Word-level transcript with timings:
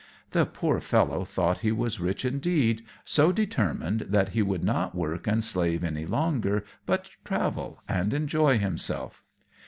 The 0.31 0.47
poor 0.47 0.79
fellow 0.79 1.25
thought 1.25 1.57
that 1.57 1.61
he 1.61 1.71
was 1.71 1.99
rich 1.99 2.25
indeed, 2.25 2.83
so 3.05 3.31
determined 3.31 4.07
that 4.09 4.29
he 4.29 4.41
would 4.41 4.63
not 4.63 4.95
work 4.95 5.27
and 5.27 5.43
slave 5.43 5.83
any 5.83 6.07
longer, 6.07 6.63
but 6.87 7.11
travel 7.23 7.83
and 7.87 8.11
enjoy 8.11 8.57
himself. 8.57 9.23